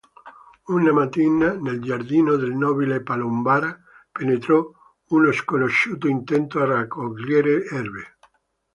[0.75, 3.79] Una mattina, nel giardino del nobile Palombara
[4.11, 4.67] penetrò
[5.09, 8.17] uno sconosciuto intento a raccogliere erbe.